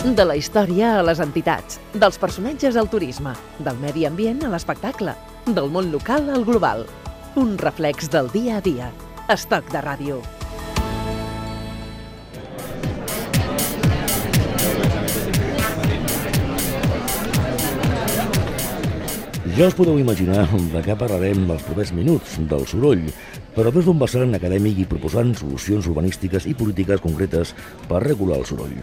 [0.00, 5.12] De la història a les entitats, dels personatges al turisme, del medi ambient a l'espectacle,
[5.44, 6.86] del món local al global.
[7.36, 8.88] Un reflex del dia a dia.
[9.28, 10.22] Estoc de ràdio.
[19.52, 23.04] Ja us podeu imaginar de què parlarem els propers minuts, del soroll,
[23.52, 27.52] però des d'un vessant acadèmic i proposant solucions urbanístiques i polítiques concretes
[27.84, 28.78] per regular el soroll.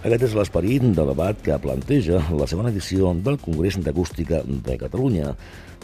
[0.00, 5.34] Aquest és l'esperit del debat que planteja la segona edició del Congrés d'Acústica de Catalunya.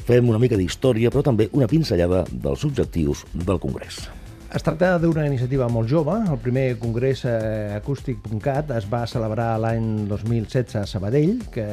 [0.08, 4.06] Fem una mica d'història, però també una pinzellada dels objectius del Congrés.
[4.56, 6.14] Es tracta d'una iniciativa molt jove.
[6.32, 11.66] El primer congrés eh, acústic.cat es va celebrar l'any 2016 a Sabadell, que,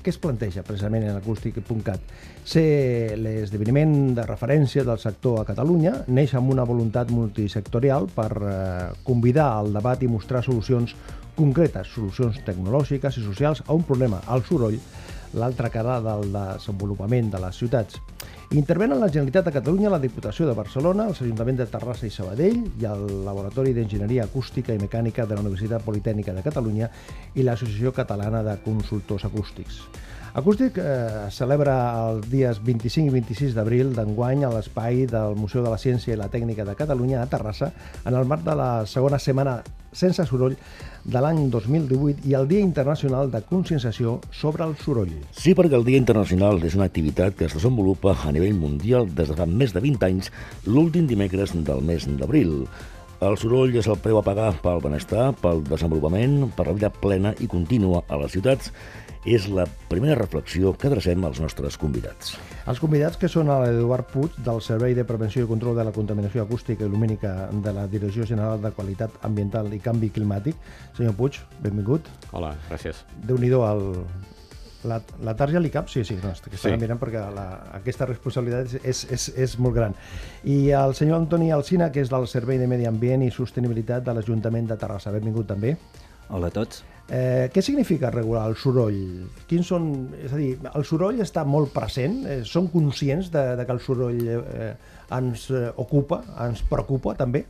[0.00, 2.14] que es planteja precisament en acústic.cat.
[2.48, 8.54] Ser l'esdeveniment de referència del sector a Catalunya neix amb una voluntat multisectorial per eh,
[9.04, 10.96] convidar al debat i mostrar solucions
[11.36, 14.80] concretes, solucions tecnològiques i socials a un problema, el soroll,
[15.36, 18.00] l'altra cara del desenvolupament de les ciutats.
[18.54, 22.60] Intervenen la Generalitat de Catalunya, la Diputació de Barcelona, els Ajuntaments de Terrassa i Sabadell
[22.78, 26.86] i el Laboratori d'Enginyeria Acústica i Mecànica de la Universitat Politècnica de Catalunya
[27.34, 29.80] i l'Associació Catalana de Consultors Acústics.
[30.38, 35.74] Acústic eh, celebra els dies 25 i 26 d'abril d'enguany a l'espai del Museu de
[35.74, 37.72] la Ciència i la Tècnica de Catalunya a Terrassa
[38.04, 40.54] en el marc de la segona setmana sense soroll
[41.04, 45.12] de l'any 2018 i el Dia Internacional de Conscienciació sobre el soroll.
[45.36, 49.28] Sí, perquè el Dia Internacional és una activitat que es desenvolupa a nivell mundial des
[49.28, 50.32] de fa més de 20 anys,
[50.66, 52.64] l'últim dimecres del mes d'abril.
[53.24, 57.34] El soroll és el preu a pagar pel benestar, pel desenvolupament, per la vida plena
[57.40, 58.72] i contínua a les ciutats
[59.24, 62.34] és la primera reflexió que adrecem als nostres convidats.
[62.68, 66.44] Els convidats que són l'Eduard Puig, del Servei de Prevenció i Control de la Contaminació
[66.44, 70.60] Acústica i Lumínica de la Direcció General de Qualitat Ambiental i Canvi Climàtic.
[70.96, 72.08] Senyor Puig, benvingut.
[72.32, 73.04] Hola, gràcies.
[73.24, 73.84] Déu-n'hi-do el,
[74.88, 75.88] la, la tarja li cap?
[75.88, 76.72] Sí, sí, no, que sí.
[76.80, 77.46] mirant perquè la,
[77.80, 79.96] aquesta responsabilitat és, és, és molt gran.
[80.44, 84.16] I el senyor Antoni Alcina, que és del Servei de Medi Ambient i Sostenibilitat de
[84.16, 85.14] l'Ajuntament de Terrassa.
[85.14, 85.78] Benvingut també.
[86.28, 86.84] Hola a tots.
[87.04, 89.26] Eh, què significa regular el soroll?
[89.48, 89.90] Quins són,
[90.24, 93.82] és a dir, el soroll està molt present, eh, som conscients de, de que el
[93.84, 94.70] soroll eh,
[95.12, 97.44] ens eh, ocupa, ens preocupa també?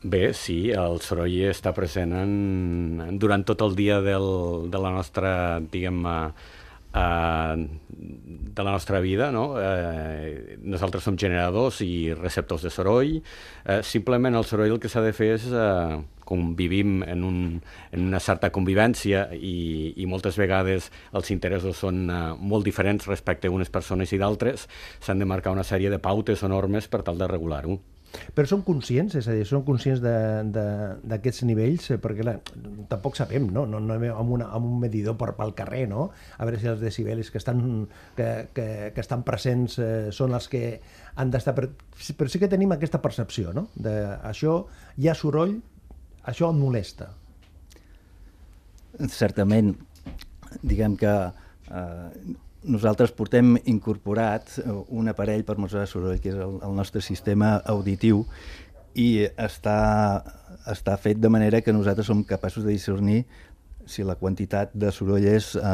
[0.00, 4.30] Bé, sí, el soroll està present en, durant tot el dia del,
[4.72, 6.56] de la nostra, diguem, eh,
[6.92, 9.54] de la nostra vida, no?
[9.62, 13.20] Eh, nosaltres som generadors i receptors de soroll.
[13.64, 16.00] Eh, simplement el soroll el que s'ha de fer és eh,
[16.30, 17.38] com vivim en, un,
[17.90, 23.50] en una certa convivència i, i moltes vegades els interessos són uh, molt diferents respecte
[23.50, 24.68] a unes persones i d'altres,
[25.02, 27.80] s'han de marcar una sèrie de pautes o normes per tal de regular-ho.
[28.34, 32.36] Però som conscients, és a dir, som conscients d'aquests nivells, eh, perquè la,
[32.90, 33.64] tampoc sabem, no?
[33.70, 36.08] no, no amb, una, amb un medidor per, pel carrer, no?
[36.38, 37.62] A veure si els decibelis que estan,
[38.18, 38.66] que, que,
[38.96, 40.64] que estan presents eh, són els que
[41.14, 41.54] han d'estar...
[41.58, 41.70] Però,
[42.18, 43.68] però sí que tenim aquesta percepció, no?
[43.74, 43.94] De,
[44.26, 44.64] això
[44.98, 45.58] hi ha soroll,
[46.30, 47.12] això em molesta.
[49.10, 49.74] Certament,
[50.66, 56.74] diguem que eh, nosaltres portem incorporat un aparell per mesurar soroll, que és el, el
[56.76, 58.24] nostre sistema auditiu,
[58.98, 59.78] i està,
[60.68, 63.22] està fet de manera que nosaltres som capaços de discernir
[63.90, 65.64] si la quantitat de soroll és eh,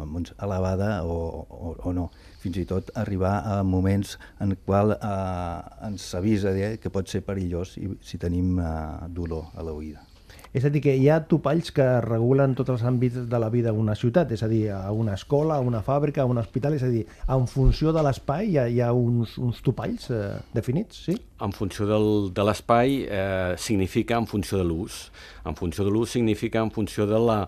[0.00, 2.08] doncs, elevada o, o, o no.
[2.42, 7.22] Fins i tot arribar a moments en qual eh, ens avisa eh, que pot ser
[7.26, 8.68] perillós si tenim eh,
[9.14, 10.09] dolor a l'oïda.
[10.52, 13.70] És a dir, que hi ha topalls que regulen tots els àmbits de la vida
[13.70, 16.82] d'una ciutat, és a dir, a una escola, a una fàbrica, a un hospital, és
[16.82, 21.04] a dir, en funció de l'espai hi, ha, hi ha uns, uns topalls eh, definits,
[21.06, 21.14] sí?
[21.40, 25.06] En funció del, de l'espai eh, significa en funció de l'ús.
[25.44, 27.38] En funció de l'ús significa en funció de la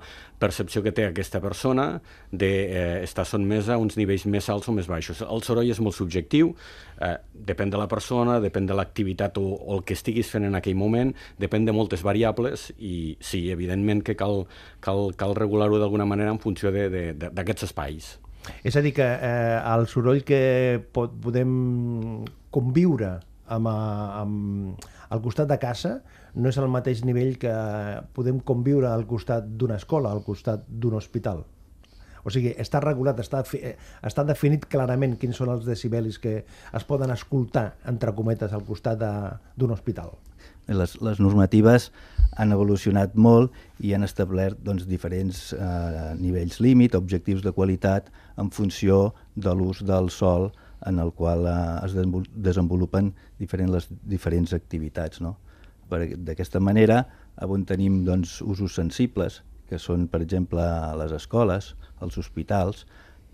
[0.43, 4.75] percepció que té aquesta persona d'estar de, eh, sotmesa a uns nivells més alts o
[4.77, 5.23] més baixos.
[5.23, 6.55] El soroll és molt subjectiu,
[7.01, 10.59] eh, depèn de la persona, depèn de l'activitat o, o el que estiguis fent en
[10.59, 14.47] aquell moment, depèn de moltes variables i sí, evidentment que cal,
[14.81, 18.17] cal, cal regular-ho d'alguna manera en funció d'aquests espais.
[18.67, 23.15] És a dir, que eh, el soroll que pot, podem conviure
[23.53, 26.01] amb, amb, al costat de casa
[26.35, 27.53] no és al mateix nivell que
[28.17, 31.45] podem conviure al costat d'una escola, al costat d'un hospital.
[32.23, 33.43] O sigui, està regulat, està,
[34.07, 39.03] està definit clarament quins són els decibelis que es poden escoltar, entre cometes, al costat
[39.59, 40.15] d'un hospital.
[40.71, 41.91] Les, les normatives
[42.39, 43.53] han evolucionat molt
[43.83, 48.09] i han establert doncs, diferents eh, nivells límit, objectius de qualitat
[48.39, 50.53] en funció de l'ús del sol
[50.87, 51.97] en el qual eh, es
[52.33, 53.11] desenvolupen
[53.43, 55.21] diferents, les diferents activitats.
[55.21, 55.37] No?
[55.99, 57.03] D'aquesta manera,
[57.43, 60.65] on tenim doncs, usos sensibles, que són, per exemple,
[61.01, 61.73] les escoles,
[62.05, 62.85] els hospitals,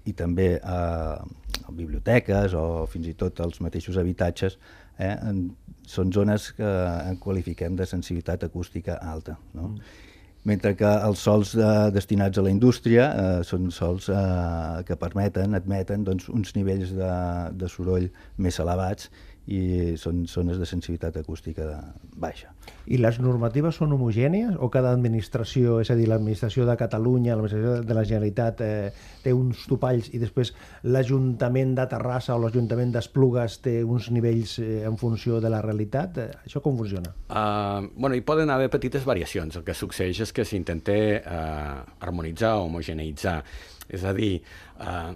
[0.09, 0.81] i també a,
[1.19, 4.59] a biblioteques o fins i tot els mateixos habitatges,
[4.97, 5.49] eh, en,
[5.89, 6.69] són zones que
[7.09, 9.37] en qualifiquem de sensibilitat acústica alta.
[9.55, 9.73] No?
[9.73, 10.07] Mm.
[10.49, 15.57] Mentre que els sols eh, destinats a la indústria eh, són sols eh, que permeten,
[15.59, 17.11] admeten doncs, uns nivells de,
[17.59, 18.07] de soroll
[18.39, 19.11] més elevats
[19.49, 21.77] i són zones de sensibilitat acústica de
[22.21, 22.51] baixa.
[22.89, 27.87] I les normatives són homogènies o cada administració, és a dir, l'administració de Catalunya, l'administració
[27.89, 28.91] de la Generalitat eh,
[29.25, 30.53] té uns topalls i després
[30.85, 36.21] l'Ajuntament de Terrassa o l'Ajuntament d'Esplugues té uns nivells eh, en funció de la realitat?
[36.21, 37.15] Eh, això com funciona?
[37.29, 39.57] Uh, bueno, hi poden haver petites variacions.
[39.57, 43.41] El que succeeix és que s'intenta uh, harmonitzar o homogeneitzar.
[43.89, 44.39] És a dir,
[44.85, 45.13] uh,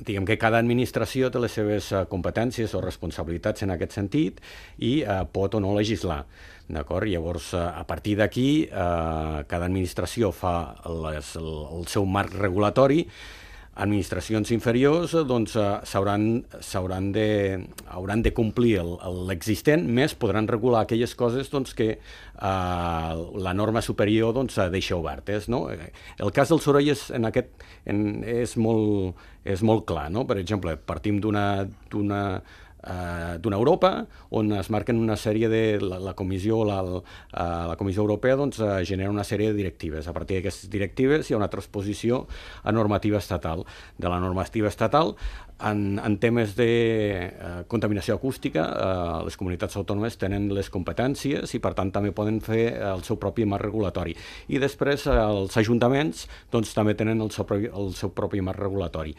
[0.00, 4.40] diguem que cada administració té les seves uh, competències o responsabilitats en aquest sentit
[4.78, 6.22] i uh, pot o no legislar.
[6.68, 7.08] D'acord?
[7.08, 10.54] Llavors, uh, a partir d'aquí, uh, cada administració fa
[11.08, 13.04] les, el, el seu marc regulatori
[13.78, 17.28] administracions inferiors doncs, eh, s'hauran de,
[17.94, 18.82] hauran de complir
[19.28, 23.14] l'existent, més podran regular aquelles coses doncs, que eh,
[23.48, 25.48] la norma superior doncs, deixa obertes.
[25.48, 25.66] No?
[25.70, 27.54] El cas del soroll és, en aquest,
[27.86, 30.08] en, és, molt, és molt clar.
[30.14, 30.26] No?
[30.28, 32.56] Per exemple, partim d'una eh,
[33.42, 35.62] d'una Europa on es marquen una sèrie de...
[35.82, 37.00] La, la Comissió la, la,
[37.72, 40.08] eh, Comissió Europea doncs, eh, genera una sèrie de directives.
[40.08, 42.26] A partir d'aquestes directives hi ha una transposició
[42.62, 43.64] a normativa estatal.
[43.98, 45.14] De la normativa estatal
[45.60, 46.70] en, en temes de
[47.26, 52.40] eh, contaminació acústica, eh, les comunitats autònomes tenen les competències i, per tant, també poden
[52.44, 54.14] fer el seu propi marc regulatori.
[54.48, 58.62] I després eh, els ajuntaments doncs, també tenen el seu, propi, el seu propi marc
[58.62, 59.16] regulatori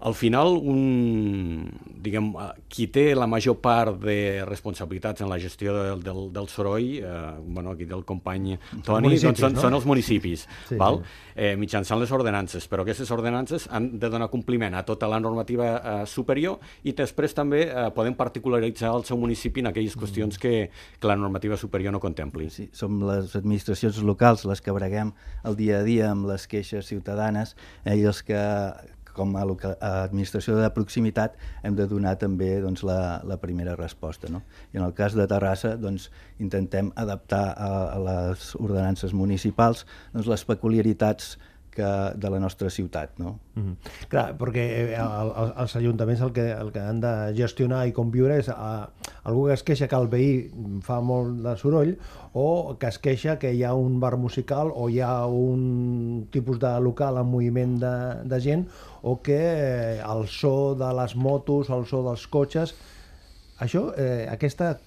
[0.00, 1.66] al final, un,
[1.98, 6.48] diguem, eh, qui té la major part de responsabilitats en la gestió del, del, del
[6.48, 8.56] soroll, eh, bueno, aquí del company
[8.86, 9.62] Toni, doncs són, no?
[9.64, 11.00] són els municipis, sí, val?
[11.02, 11.32] Sí.
[11.38, 15.70] Eh, mitjançant les ordenances, però aquestes ordenances han de donar compliment a tota la normativa
[15.76, 20.02] eh, superior i després també eh, poden particularitzar el seu municipi en aquelles mm.
[20.02, 22.48] qüestions que, que la normativa superior no contempli.
[22.54, 25.10] Sí, som les administracions locals les que breguem
[25.42, 28.38] el dia a dia amb les queixes ciutadanes eh, i els que
[29.18, 29.44] com a,
[30.04, 31.36] administració de proximitat
[31.66, 34.30] hem de donar també doncs, la, la primera resposta.
[34.32, 34.42] No?
[34.72, 39.84] I en el cas de Terrassa doncs, intentem adaptar a, a les ordenances municipals
[40.14, 41.36] doncs, les peculiaritats
[41.70, 43.18] que, de la nostra ciutat.
[43.18, 43.38] No?
[43.54, 44.08] Mm -hmm.
[44.08, 47.92] Clar, perquè eh, el, el, els ajuntaments el que, el que han de gestionar i
[47.92, 48.90] conviure és a,
[49.22, 50.50] algú que es queixa que el veí
[50.82, 51.96] fa molt de soroll
[52.32, 56.58] o que es queixa que hi ha un bar musical o hi ha un tipus
[56.58, 58.68] de local en moviment de, de gent
[59.02, 62.74] o que eh, el so de les motos el so dels cotxes
[63.58, 64.78] això, eh, aquesta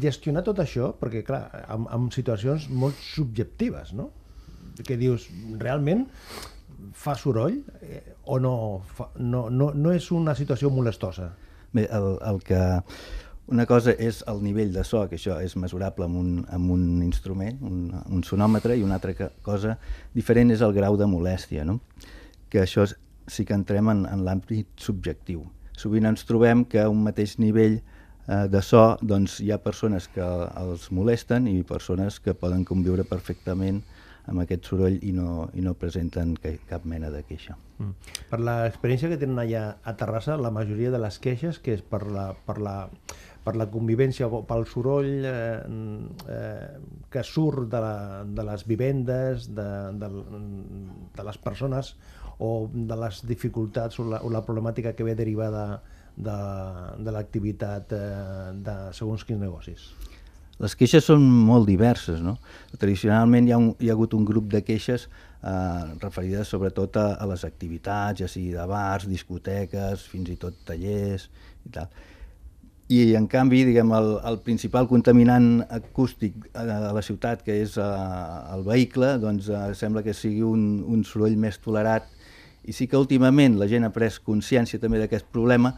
[0.00, 4.10] gestionar tot això, perquè clar, en, en situacions molt subjectives, no?
[4.82, 5.28] Que dius,
[5.60, 6.06] realment
[6.94, 8.54] fa soroll eh, o no,
[8.96, 11.32] fa, no, no, no és una situació molestosa?
[11.74, 12.64] Bé, el, el que...
[13.44, 17.02] Una cosa és el nivell de so, que això és mesurable amb un, amb un
[17.04, 19.74] instrument, un, un sonòmetre, i una altra cosa
[20.16, 21.82] diferent és el grau de molèstia, no?
[22.48, 22.86] que això
[23.28, 25.44] sí que entrem en, en l'àmbit subjectiu.
[25.76, 30.08] Sovint ens trobem que a un mateix nivell eh, de so doncs, hi ha persones
[30.14, 33.82] que els molesten i persones que poden conviure perfectament
[34.30, 37.58] amb aquest soroll i no, i no presenten que, cap mena de queixa.
[37.78, 37.92] Mm.
[38.30, 42.04] Per l'experiència que tenen allà a Terrassa, la majoria de les queixes, que és per
[42.08, 42.76] la, per la,
[43.44, 45.60] per la convivència o pel soroll eh,
[46.32, 46.68] eh,
[47.12, 50.10] que surt de, la, de les vivendes, de, de,
[51.18, 51.94] de les persones
[52.38, 55.82] o de les dificultats o la, o la problemàtica que ve derivada
[56.16, 56.38] de,
[57.04, 58.02] de l'activitat eh,
[58.64, 59.92] de segons quins negocis.
[60.62, 62.36] Les queixes són molt diverses, no?
[62.78, 67.06] Tradicionalment hi ha, un, hi ha hagut un grup de queixes eh, referides sobretot a,
[67.18, 71.26] a les activitats, ja sigui de bars, discoteques, fins i tot tallers
[71.66, 71.90] i tal.
[72.92, 77.86] I, en canvi, diguem, el, el principal contaminant acústic a la ciutat, que és eh,
[78.54, 82.10] el vehicle, doncs eh, sembla que sigui un, un soroll més tolerat.
[82.68, 85.72] I sí que últimament la gent ha pres consciència també d'aquest problema,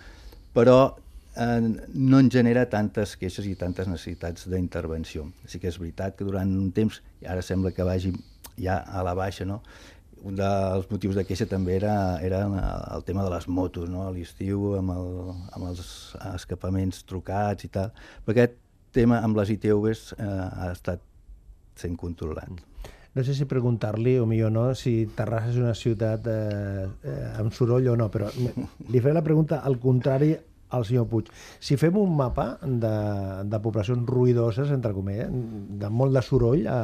[0.57, 1.06] però eh,
[1.37, 5.27] no en genera tantes queixes i tantes necessitats d'intervenció.
[5.45, 8.15] Sí que és veritat que durant un temps, i ara sembla que vagi
[8.57, 9.63] ja a la baixa, no?
[10.27, 12.41] un dels motius de queixa també era, era
[12.97, 14.07] el tema de les motos, no?
[14.07, 15.11] a l'estiu amb, el,
[15.55, 15.83] amb els
[16.33, 17.93] escapaments trucats i tal,
[18.25, 18.57] però aquest
[18.97, 21.05] tema amb les ITVs eh, ha estat
[21.77, 22.51] sent controlat.
[23.17, 27.55] No sé si preguntar-li, o millor no, si Terrassa és una ciutat eh, eh, amb
[27.57, 28.29] soroll o no, però
[28.93, 30.35] li faré la pregunta al contrari
[30.71, 31.31] al senyor Puig.
[31.61, 32.97] Si fem un mapa de,
[33.47, 36.81] de poblacions ruïdoses, entre comilles, de molt de soroll a,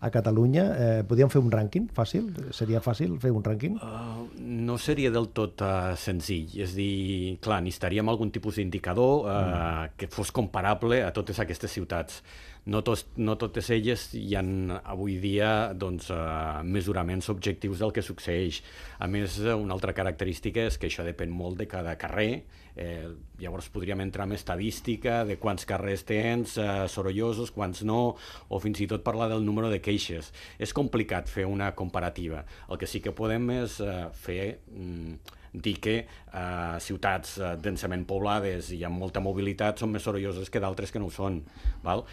[0.00, 0.64] a Catalunya.
[0.78, 2.28] Eh, podríem fer un rànquing fàcil?
[2.54, 3.78] Seria fàcil fer un rànquing?
[3.82, 6.52] Uh, no seria del tot uh, senzill.
[6.60, 9.96] És dir, clar, necessitaríem algun tipus d'indicador uh, mm.
[9.98, 12.22] que fos comparable a totes aquestes ciutats
[12.68, 18.04] no, tos, no totes elles hi han avui dia doncs, uh, mesuraments objectius del que
[18.04, 18.60] succeeix.
[19.00, 22.44] A més, una altra característica és que això depèn molt de cada carrer,
[22.78, 23.08] eh,
[23.40, 28.16] llavors podríem entrar en estadística de quants carrers tens, eh, sorollosos, quants no,
[28.48, 30.30] o fins i tot parlar del número de queixes.
[30.58, 32.44] És complicat fer una comparativa.
[32.68, 34.60] El que sí que podem és eh, fer...
[34.70, 40.50] Mm, dir que eh, ciutats eh, densament poblades i amb molta mobilitat són més sorolloses
[40.52, 41.40] que d'altres que no ho són.
[41.82, 42.04] Val?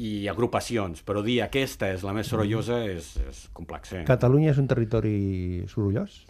[0.00, 3.92] I agrupacions, però dir aquesta és la més sorollosa és, és complex.
[3.98, 4.04] Eh?
[4.08, 5.16] Catalunya és un territori
[5.68, 6.22] sorollós?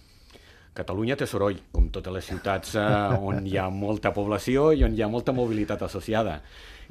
[0.73, 2.87] Catalunya té soroll, com totes les ciutats eh,
[3.28, 6.40] on hi ha molta població i on hi ha molta mobilitat associada.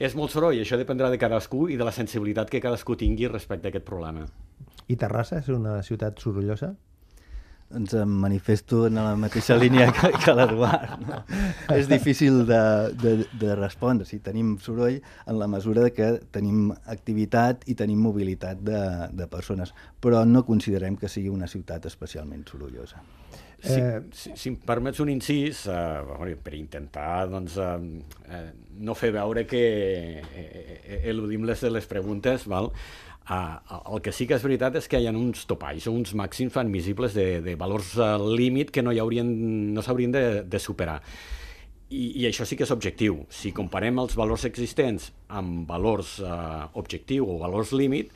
[0.02, 3.68] És molt soroll, això dependrà de cadascú i de la sensibilitat que cadascú tingui respecte
[3.68, 4.24] a aquest problema.
[4.88, 6.76] I Terrassa és una ciutat sorollosa?
[7.78, 10.98] Ens em manifesto en la mateixa línia que, que l'Eduard.
[11.06, 11.22] No?
[11.80, 12.62] És difícil de,
[13.04, 14.08] de, de respondre.
[14.10, 18.84] Si tenim soroll en la mesura de que tenim activitat i tenim mobilitat de,
[19.16, 23.04] de persones, però no considerem que sigui una ciutat especialment sorollosa.
[23.62, 24.02] Si, eh...
[24.18, 28.42] si, si em permets un incís, eh, per intentar doncs, eh,
[28.82, 29.62] no fer veure que
[30.18, 32.72] eh, eh eludim les, les preguntes, val?
[33.32, 36.58] Uh, el que sí que és veritat és que hi ha uns topalls, uns màxims
[36.58, 39.30] admissibles de, de valors uh, límit que no, hi haurien,
[39.76, 40.98] no s'haurien de, de superar.
[41.94, 43.22] I, I això sí que és objectiu.
[43.30, 48.10] Si comparem els valors existents amb valors uh, objectiu o valors límit,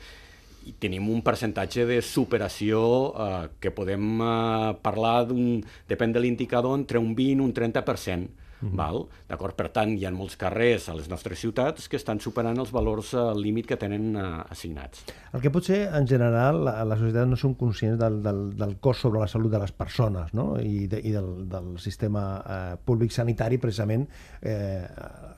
[0.82, 2.80] tenim un percentatge de superació
[3.12, 8.45] uh, que podem uh, parlar d'un, depèn de l'indicador, entre un 20 i un 30%.
[8.60, 8.76] Mm -hmm.
[8.76, 9.06] val?
[9.28, 9.54] D'acord?
[9.54, 13.14] Per tant, hi ha molts carrers a les nostres ciutats que estan superant els valors
[13.14, 15.04] uh, límit que tenen uh, assignats.
[15.32, 19.00] El que potser, en general, a la societat no som conscients del, del, del cost
[19.00, 20.60] sobre la salut de les persones no?
[20.60, 24.06] i, de, i del, del sistema uh, públic sanitari, precisament,
[24.42, 24.86] eh,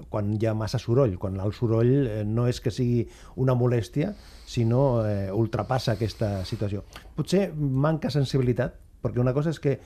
[0.09, 1.17] quan hi ha massa soroll.
[1.21, 3.05] Quan el soroll eh, no és que sigui
[3.41, 4.13] una molèstia,
[4.49, 6.85] sinó eh, ultrapassa aquesta situació.
[7.17, 9.79] Potser manca sensibilitat, perquè una cosa és que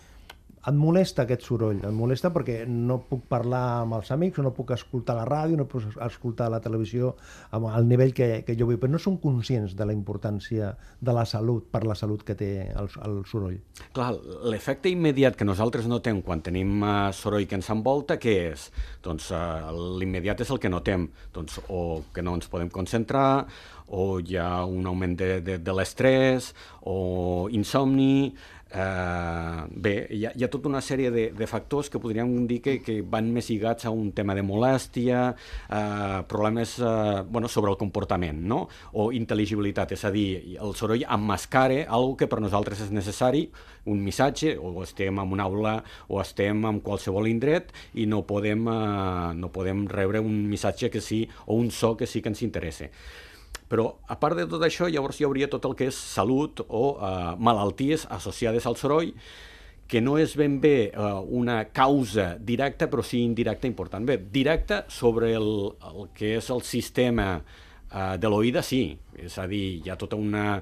[0.68, 4.70] em molesta aquest soroll, em molesta perquè no puc parlar amb els amics, no puc
[4.76, 7.14] escoltar la ràdio, no puc escoltar la televisió
[7.56, 11.16] amb el nivell que, que jo vull, però no som conscients de la importància de
[11.16, 13.58] la salut, per la salut que té el, el soroll.
[13.96, 14.12] Clar,
[14.46, 18.70] l'efecte immediat que nosaltres notem quan tenim uh, soroll que ens envolta, què és?
[19.02, 23.46] Doncs uh, l'immediat és el que notem, doncs, o que no ens podem concentrar,
[23.92, 26.52] o hi ha un augment de, de, de l'estrès,
[26.88, 28.32] o insomni,
[28.74, 32.62] Eh, bé, hi ha, hi ha tota una sèrie de, de factors que podríem dir
[32.64, 35.26] que, que van més lligats a un tema de molèstia,
[35.68, 38.62] eh, problemes eh, bueno, sobre el comportament, no?
[38.96, 43.44] o intel·ligibilitat, és a dir, el soroll emmascara algo que per nosaltres és necessari,
[43.92, 45.74] un missatge, o estem en una aula
[46.08, 51.04] o estem en qualsevol indret i no podem, eh, no podem rebre un missatge que
[51.04, 52.88] sí, o un so que sí que ens interessa.
[53.72, 56.82] Però, a part de tot això, llavors hi hauria tot el que és salut o
[56.92, 59.14] eh, malalties associades al soroll,
[59.88, 61.08] que no és ben bé eh,
[61.40, 64.04] una causa directa, però sí indirecta important.
[64.04, 65.48] Bé, directa sobre el,
[65.88, 68.84] el que és el sistema eh, de l'oïda, sí.
[69.16, 70.60] És a dir, hi ha tota una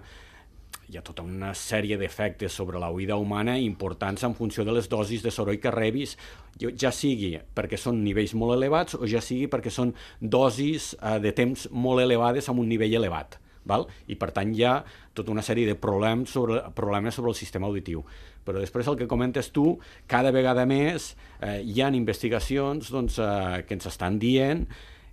[0.90, 4.88] hi ha tota una sèrie d'efectes sobre la oïda humana importants en funció de les
[4.90, 6.16] dosis de soroll que rebis,
[6.58, 11.32] ja sigui perquè són nivells molt elevats o ja sigui perquè són dosis eh, de
[11.36, 13.38] temps molt elevades amb un nivell elevat.
[13.70, 13.84] Val?
[14.08, 14.78] I per tant hi ha
[15.14, 18.00] tota una sèrie de problemes sobre, problemes sobre el sistema auditiu.
[18.42, 19.74] Però després el que comentes tu,
[20.08, 24.64] cada vegada més eh, hi han investigacions doncs, eh, que ens estan dient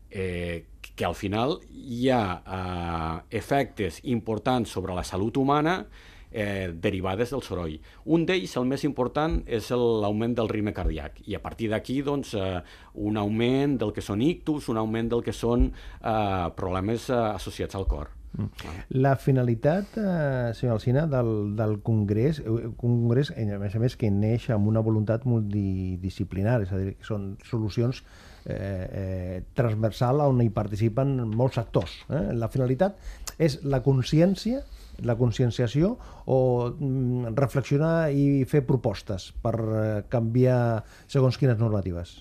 [0.09, 0.63] eh,
[0.97, 5.83] que al final hi ha eh, efectes importants sobre la salut humana
[6.31, 7.77] eh, derivades del soroll.
[8.05, 11.21] Un d'ells, el més important, és l'augment del ritme cardíac.
[11.29, 12.59] I a partir d'aquí, doncs, eh,
[13.07, 17.77] un augment del que són ictus, un augment del que són eh, problemes eh, associats
[17.77, 18.11] al cor.
[18.37, 18.71] Mm.
[19.01, 24.11] La finalitat, eh, senyor Alcina, del, del Congrés, eh, congrés, a més a més, que
[24.11, 28.03] neix amb una voluntat multidisciplinar, és a dir, que són solucions
[28.47, 31.99] eh, eh, transversal on hi participen molts actors.
[32.09, 32.23] Eh?
[32.39, 32.97] La finalitat
[33.37, 34.63] és la consciència
[35.05, 36.37] la conscienciació o
[36.71, 42.15] mm, reflexionar i fer propostes per eh, canviar segons quines normatives?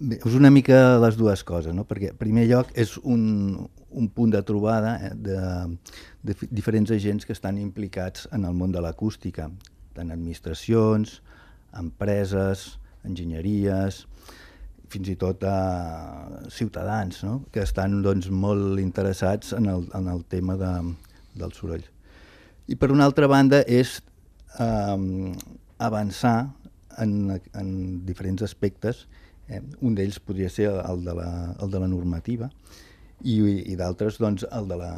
[0.00, 1.84] Bé, és una mica les dues coses, no?
[1.84, 5.40] perquè en primer lloc és un, un punt de trobada eh, de,
[6.24, 9.50] de diferents agents que estan implicats en el món de l'acústica,
[9.96, 11.18] tant administracions,
[11.76, 14.06] empreses, enginyeries,
[14.90, 15.56] fins i tot a
[16.50, 17.40] ciutadans no?
[17.54, 20.72] que estan doncs, molt interessats en el, en el tema de,
[21.38, 21.84] del soroll.
[22.70, 23.98] I per una altra banda és
[24.58, 25.32] eh,
[25.78, 26.36] avançar
[26.98, 27.70] en, en
[28.06, 29.06] diferents aspectes.
[29.48, 29.62] Eh?
[29.82, 31.30] Un d'ells podria ser el de la,
[31.62, 32.50] el de la normativa
[33.22, 34.92] i, i d'altres doncs, el, de la,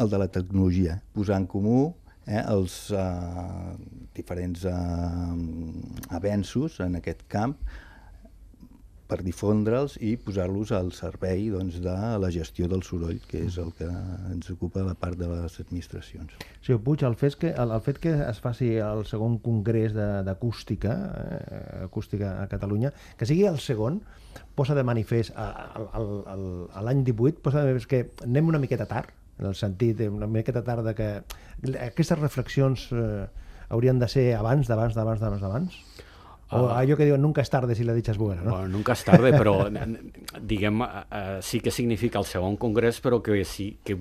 [0.00, 1.00] el de la tecnologia.
[1.16, 1.80] Posar en comú
[2.26, 3.04] eh, els eh,
[4.16, 4.74] diferents eh,
[6.16, 7.56] avenços en aquest camp
[9.10, 13.72] per difondre'ls i posar-los al servei doncs, de la gestió del soroll, que és el
[13.78, 16.36] que ens ocupa la part de les administracions.
[16.62, 20.94] Sí, Puig, el fet que, el, el fet que es faci el segon congrés d'acústica
[20.94, 24.00] eh, acústica a Catalunya, que sigui el segon,
[24.54, 29.56] posa de manifest l'any 18, posa de manifest que anem una miqueta tard, en el
[29.56, 31.10] sentit, una miqueta tard que
[31.80, 33.26] aquestes reflexions eh,
[33.70, 36.06] haurien de ser abans, d'abans, d'abans, d'abans, d'abans?
[36.50, 38.56] O uh, allò que diuen nunca és tarde si la dicha és buena, no?
[38.56, 39.54] Bueno, nunca és tarde, però
[40.52, 43.96] diguem, uh, sí que significa el segon congrés, però que sí que,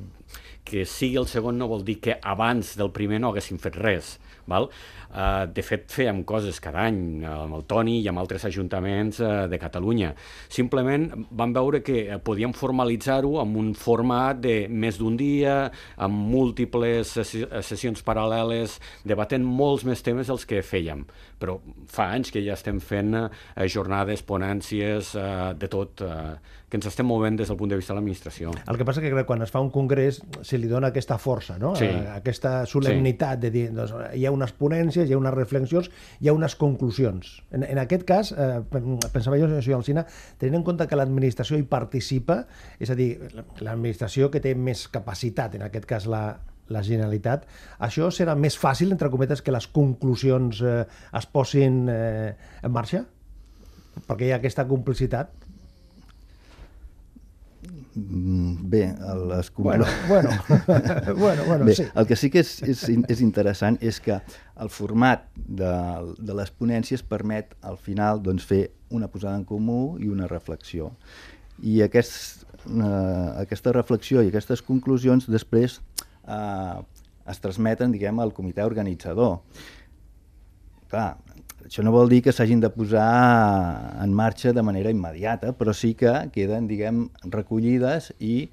[0.65, 4.17] que sigui el segon no vol dir que abans del primer no haguéssim fet res.
[4.49, 4.69] Val?
[5.09, 9.47] Uh, de fet, fèiem coses cada any amb el Toni i amb altres ajuntaments uh,
[9.49, 10.11] de Catalunya.
[10.53, 15.55] Simplement vam veure que podíem formalitzar-ho amb un format de més d'un dia,
[15.97, 18.77] amb múltiples sessions paral·leles,
[19.07, 21.05] debatent molts més temes dels que fèiem.
[21.39, 21.57] Però
[21.89, 23.27] fa anys que ja estem fent uh,
[23.65, 26.37] jornades, ponències, uh, de tot, uh,
[26.69, 28.53] que ens estem movent des del punt de vista de l'administració.
[28.69, 31.73] El que passa que quan es fa un congrés se li dona aquesta força, no?
[31.79, 31.89] Sí.
[32.13, 33.41] aquesta solemnitat sí.
[33.47, 37.35] de dir doncs, hi ha unes ponències, hi ha unes reflexions, hi ha unes conclusions.
[37.51, 38.61] En, en aquest cas, eh,
[39.13, 40.05] pensava jo, senyor Alcina,
[40.41, 42.41] tenint en compte que l'administració hi participa,
[42.79, 43.11] és a dir,
[43.61, 46.23] l'administració que té més capacitat, en aquest cas la,
[46.73, 47.45] la Generalitat,
[47.85, 50.83] això serà més fàcil, entre cometes, que les conclusions eh,
[51.19, 53.03] es posin eh, en marxa?
[54.07, 55.48] Perquè hi ha aquesta complicitat?
[57.95, 58.95] Mm, bé,
[59.27, 60.29] les bueno, bueno,
[61.17, 61.83] bueno, bueno, Bé, sí.
[61.93, 64.15] el que sí que és, és, és interessant és que
[64.63, 65.71] el format de,
[66.15, 70.93] de les ponències permet al final doncs, fer una posada en comú i una reflexió.
[71.59, 75.81] I aquest, eh, aquesta reflexió i aquestes conclusions després
[76.23, 76.79] eh,
[77.29, 79.41] es transmeten diguem, al comitè organitzador.
[80.89, 81.17] Clar,
[81.69, 83.05] això no vol dir que s'hagin de posar
[84.01, 88.49] en marxa de manera immediata, però sí que queden, diguem, recollides i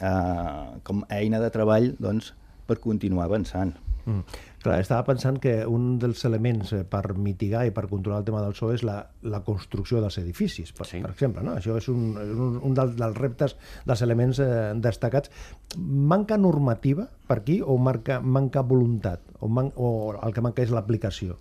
[0.00, 2.32] eh, com a eina de treball doncs,
[2.64, 3.74] per continuar avançant.
[4.08, 4.22] Mm.
[4.62, 8.40] Clar, estava pensant que un dels elements eh, per mitigar i per controlar el tema
[8.40, 8.96] del so és la,
[9.28, 11.02] la construcció dels edificis, per, sí.
[11.04, 11.44] per exemple.
[11.44, 11.58] No?
[11.60, 14.48] Això és un, un, un dels, dels reptes, dels elements eh,
[14.80, 15.28] destacats.
[15.76, 19.28] Manca normativa per aquí o marca, manca voluntat?
[19.40, 21.36] O, man, o el que manca és l'aplicació?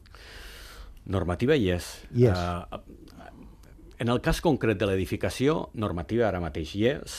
[1.08, 1.88] Normativa hi és.
[2.16, 2.38] Hi és.
[2.38, 2.82] Uh,
[4.04, 7.16] en el cas concret de l'edificació, normativa ara mateix hi és,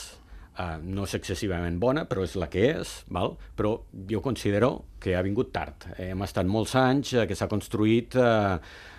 [0.59, 3.37] uh, no és excessivament bona, però és la que és, val?
[3.57, 3.79] però
[4.11, 5.88] jo considero que ha vingut tard.
[5.96, 8.59] Hem estat molts anys uh, que s'ha construït uh,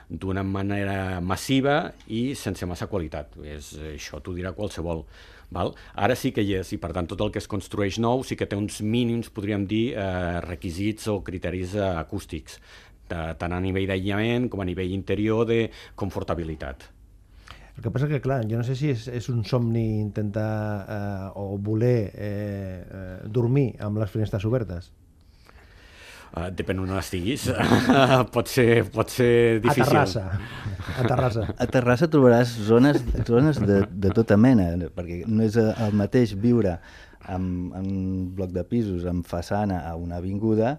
[0.10, 3.38] d'una manera massiva i sense massa qualitat.
[3.46, 5.06] És, això t'ho dirà qualsevol.
[5.50, 5.72] Val?
[5.98, 8.36] Ara sí que hi és, i per tant tot el que es construeix nou sí
[8.38, 12.60] que té uns mínims, podríem dir, eh, requisits o criteris eh, acústics
[13.10, 15.66] tant a nivell d'aïllament com a nivell interior de
[16.00, 16.90] confortabilitat.
[17.80, 20.50] El que passa que, clar, jo no sé si és, és un somni intentar
[20.84, 22.32] eh, o voler eh,
[22.84, 24.90] eh, dormir amb les finestres obertes.
[26.30, 27.48] Uh, depèn on estiguis.
[28.36, 29.88] pot, ser, pot ser difícil.
[29.88, 30.26] A Terrassa.
[30.92, 31.46] A Terrassa.
[31.56, 36.76] A Terrassa trobaràs zones, zones de, de tota mena, perquè no és el mateix viure
[37.32, 37.48] en,
[37.80, 40.76] en un bloc de pisos amb façana a una avinguda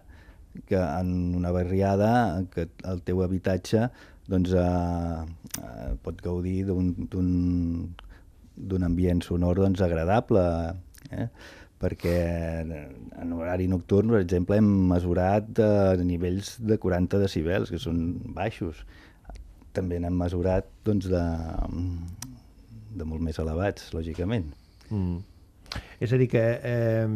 [0.67, 3.89] que en una barriada que el teu habitatge
[4.31, 5.25] doncs, eh,
[5.63, 7.95] eh, pot gaudir d'un
[8.87, 10.45] ambient sonor doncs, agradable,
[11.11, 11.29] eh?
[11.81, 12.17] perquè
[12.61, 18.85] en horari nocturn, per exemple, hem mesurat eh, nivells de 40 decibels, que són baixos.
[19.75, 21.25] També n'hem mesurat doncs, de,
[23.01, 24.51] de molt més elevats, lògicament.
[24.91, 25.19] Mm.
[26.03, 27.07] És a dir, que eh,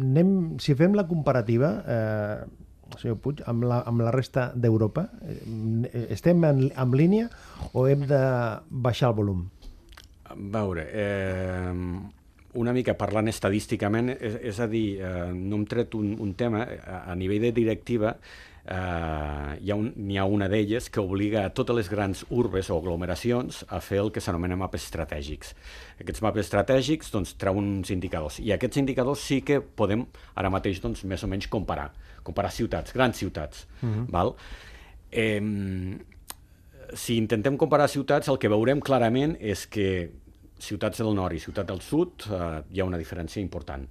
[0.00, 0.30] anem,
[0.62, 2.66] si fem la comparativa, eh,
[3.00, 7.30] senyor Puig, amb la, amb la resta d'Europa, eh, estem en, en línia
[7.72, 8.22] o hem de
[8.70, 9.46] baixar el volum?
[10.26, 11.72] A veure, eh,
[12.56, 16.64] una mica parlant estadísticament, és, és a dir, eh, no hem tret un, un tema,
[16.64, 18.16] a, a nivell de directiva,
[18.66, 22.70] eh, hi, ha un, hi ha una d'elles que obliga a totes les grans urbes
[22.70, 25.54] o aglomeracions a fer el que s'anomena mapes estratègics.
[26.02, 30.82] Aquests mapes estratègics doncs, treuen uns indicadors i aquests indicadors sí que podem ara mateix
[30.82, 31.92] doncs, més o menys comparar,
[32.26, 33.66] comparar ciutats, grans ciutats.
[33.80, 33.98] Uh mhm.
[33.98, 34.10] -huh.
[34.10, 34.34] val?
[35.10, 35.40] Eh,
[36.94, 40.10] si intentem comparar ciutats, el que veurem clarament és que
[40.58, 43.86] ciutats del nord i ciutat del sud eh, hi ha una diferència important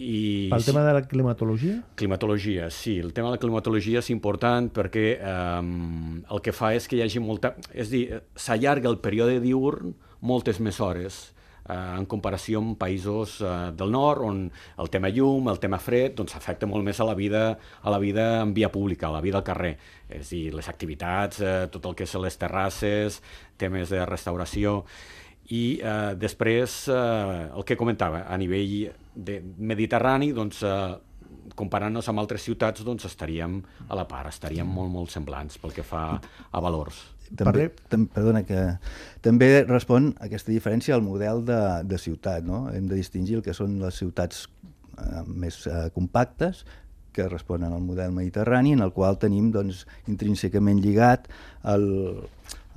[0.00, 0.48] I...
[0.50, 1.82] Pel tema de la climatologia?
[1.94, 2.98] Climatologia, sí.
[2.98, 5.58] El tema de la climatologia és important perquè eh,
[6.24, 7.52] el que fa és que hi hagi molta...
[7.72, 9.92] És dir, s'allarga el període diurn
[10.24, 11.20] moltes més hores
[11.68, 14.42] eh, en comparació amb països eh, del nord, on
[14.80, 17.44] el tema llum, el tema fred, doncs afecta molt més a la vida,
[17.82, 19.76] a la vida en via pública, a la vida al carrer.
[20.08, 23.20] És dir, les activitats, eh, tot el que són les terrasses,
[23.60, 24.80] temes de restauració
[25.50, 30.98] i eh, després eh, el que comentava, a nivell de mediterrani, doncs, eh,
[31.56, 35.86] comparant-nos amb altres ciutats, doncs estaríem a la part, estaríem molt, molt semblants pel que
[35.86, 37.00] fa a valors.
[37.36, 38.60] També, tam, perdona, que
[39.22, 42.42] també respon a aquesta diferència al model de, de ciutat.
[42.46, 42.64] No?
[42.74, 44.48] Hem de distingir el que són les ciutats
[44.98, 46.64] eh, més eh, compactes,
[47.14, 51.26] que responen al model mediterrani, en el qual tenim doncs, intrínsecament lligat
[51.72, 51.86] el,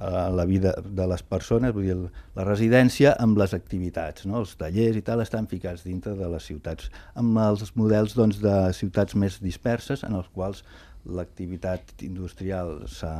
[0.03, 1.97] a la vida de les persones, vull dir,
[2.35, 4.41] la residència amb les activitats, no?
[4.43, 6.89] els tallers i tal estan ficats dintre de les ciutats,
[7.19, 10.63] amb els models doncs, de ciutats més disperses en els quals
[11.03, 13.15] l'activitat industrial s'ha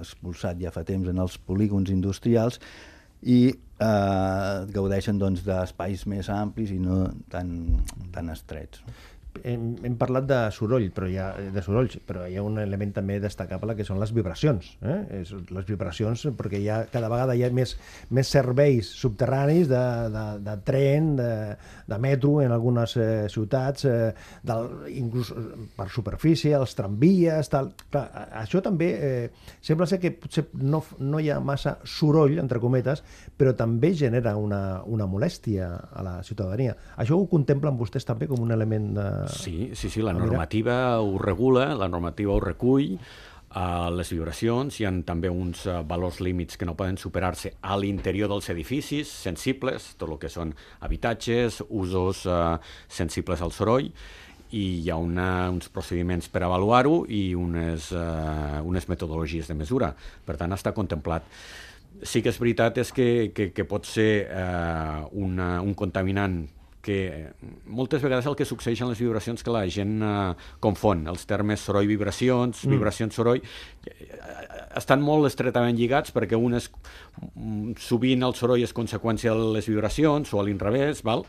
[0.00, 2.58] expulsat ja fa temps en els polígons industrials
[3.22, 7.54] i eh, gaudeixen doncs, d'espais més amplis i no tan,
[8.14, 8.82] tan estrets.
[8.86, 8.96] No?
[9.44, 12.92] Hem, hem parlat de soroll, però hi ha, de sorolls, però hi ha un element
[12.96, 14.72] també destacable que són les vibracions.
[14.84, 14.98] Eh?
[15.20, 17.74] És, les vibracions, perquè hi ha, cada vegada hi ha més,
[18.14, 21.30] més serveis subterranis de, de, de tren, de,
[21.88, 24.12] de metro en algunes eh, ciutats, eh,
[24.46, 25.32] del, inclús
[25.76, 27.72] per superfície, els tramvies, tal.
[27.92, 28.06] Clar,
[28.42, 29.26] això també eh,
[29.64, 33.02] sembla ser que potser no, no hi ha massa soroll, entre cometes,
[33.38, 36.76] però també genera una, una molèstia a la ciutadania.
[37.00, 41.18] Això ho contemplen vostès també com un element de, Sí, sí, sí, la normativa ho
[41.18, 46.58] regula, la normativa ho recull, uh, les vibracions, hi ha també uns uh, valors límits
[46.58, 52.26] que no poden superar-se a l'interior dels edificis sensibles, tot el que són habitatges, usos
[52.26, 52.58] uh,
[52.88, 53.92] sensibles al soroll,
[54.52, 59.92] i hi ha una, uns procediments per avaluar-ho i unes, uh, unes metodologies de mesura.
[60.26, 61.24] Per tant, està contemplat.
[62.02, 66.42] Sí que és veritat és que, que, que pot ser uh, una, un contaminant
[66.82, 67.30] que
[67.66, 71.62] moltes vegades el que succeeix en les vibracions que la gent eh, confon els termes
[71.64, 72.76] soroll-vibracions, mm.
[72.76, 73.42] vibracions-soroll,
[73.86, 74.10] eh,
[74.78, 76.68] estan molt estretament lligats perquè un és,
[77.32, 81.26] mm, sovint el soroll és conseqüència de les vibracions o a l'inrevés, val?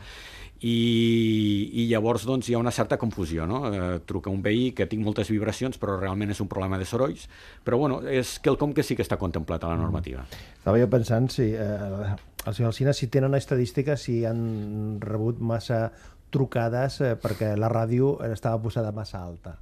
[0.64, 3.46] i, i llavors doncs, hi ha una certa confusió.
[3.46, 3.64] No?
[3.68, 7.26] Eh, truca un veí que tinc moltes vibracions però realment és un problema de sorolls,
[7.64, 10.24] però bueno, és quelcom que sí que està contemplat a la normativa.
[10.56, 12.14] Estava jo pensant si eh,
[12.46, 15.88] el senyor Alcina si tenen estadístiques si han rebut massa
[16.34, 19.56] trucades eh, perquè la ràdio estava posada massa alta.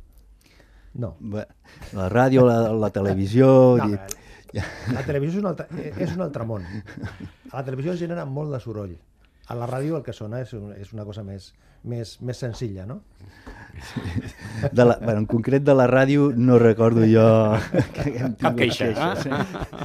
[0.94, 1.14] No.
[1.20, 1.46] Bé,
[1.96, 3.48] la ràdio, la, la televisió...
[3.82, 4.20] No, i...
[4.92, 5.64] La televisió és un, altre,
[6.04, 6.66] és un altre món.
[7.48, 8.90] A la televisió es genera molt de soroll.
[9.50, 11.50] A la ràdio el que sona és, un, és una cosa més,
[11.82, 13.00] més, més senzilla, no?
[14.76, 17.24] De la, bueno, en concret de la ràdio no recordo jo
[17.96, 18.92] que cap queixa.
[18.92, 19.30] queixa sí.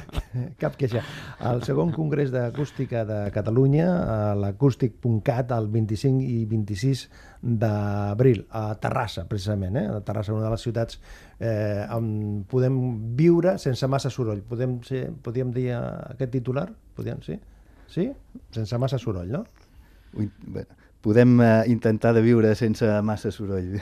[0.62, 1.02] Cap queixa.
[1.50, 3.88] El segon congrés d'acústica de Catalunya,
[4.38, 7.04] l'acústic.cat, el 25 i 26
[7.42, 9.80] d'abril, a Terrassa, precisament.
[9.80, 9.86] Eh?
[9.98, 11.00] A Terrassa, una de les ciutats
[11.40, 12.78] eh, on podem
[13.18, 14.44] viure sense massa soroll.
[14.46, 16.68] Podem, ser, podríem dir aquest titular?
[16.94, 17.40] Podríem, sí?
[17.88, 18.10] Sí?
[18.52, 19.44] Sense massa soroll, no?
[20.16, 20.66] Ui, bé,
[21.04, 23.78] podem uh, intentar de viure sense massa soroll.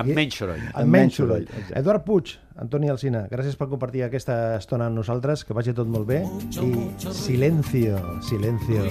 [0.00, 0.60] Amb menys soroll.
[0.78, 1.48] Amb menys soroll.
[1.76, 6.06] Eduard Puig, Antoni Alsina, gràcies per compartir aquesta estona amb nosaltres, que vagi tot molt
[6.08, 6.20] bé.
[6.62, 8.86] I Silencio, Silencio,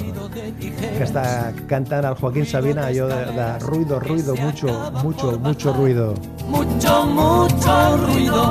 [0.59, 1.23] que està
[1.71, 6.13] cantant el Joaquín Sabina allò de, de ruido, ruido, mucho, mucho, mucho ruido.
[6.51, 8.43] Mucho, mucho ruido.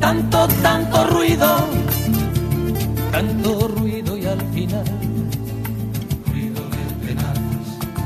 [0.00, 1.54] Tanto, tanto ruido
[3.10, 3.68] tanto
[4.60, 4.84] final.
[6.30, 7.38] Ruido de penas,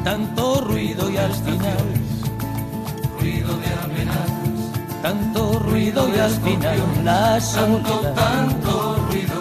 [0.04, 1.86] tanto ruido y al final
[3.18, 4.58] ruido de amenazas,
[5.02, 8.14] tanto ruido y al final la soledad.
[8.14, 8.72] Tanto,
[9.08, 9.38] ruido,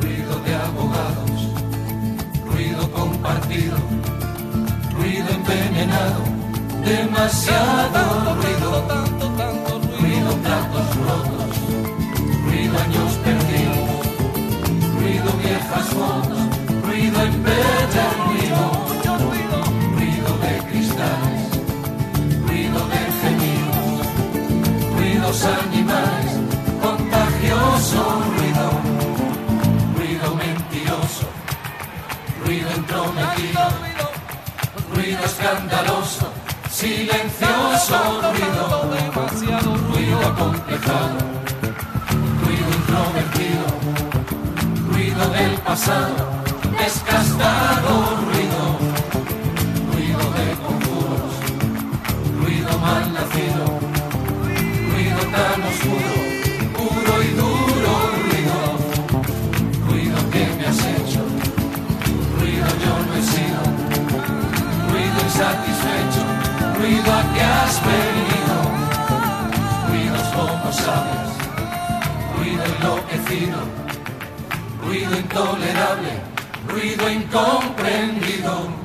[0.00, 1.40] ruido de abogados,
[2.50, 3.76] ruido compartido,
[4.96, 6.22] ruido envenenado,
[6.84, 8.02] demasiado
[8.40, 11.52] ruido, tanto, tanto ruido, ruido platos rotos,
[12.44, 13.07] ruido años
[40.28, 41.18] acomplejado,
[42.44, 43.66] ruido introvertido,
[44.90, 46.16] ruido del pasado,
[46.78, 47.92] desgastado.
[48.28, 48.62] Ruido,
[49.92, 51.32] ruido de conjuros,
[52.40, 53.64] ruido mal nacido,
[54.92, 56.14] ruido tan oscuro,
[56.76, 57.92] puro y duro.
[58.28, 58.58] Ruido,
[59.88, 61.22] ruido que me has hecho,
[62.38, 63.62] ruido yo no he sido,
[64.90, 66.24] ruido insatisfecho,
[66.78, 68.87] ruido a que has venido.
[70.38, 71.32] Como sabios,
[72.36, 73.58] ruido enloquecido,
[74.84, 76.12] ruido intolerable,
[76.68, 78.78] ruido incomprendido.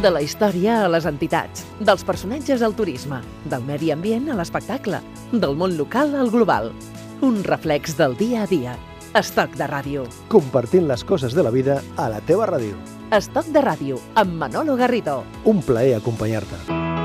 [0.00, 3.18] De la història a les entitats, dels personatges al turisme,
[3.50, 6.70] del medi ambient a l'espectacle, del món local al global.
[7.26, 8.78] Un reflex del dia a dia.
[9.18, 10.06] Estoc de ràdio.
[10.30, 12.99] Compartint les coses de la vida a la teva ràdio.
[13.10, 15.24] Estoc de ràdio, amb Manolo Garrido.
[15.50, 16.99] Un plaer acompanyar-te.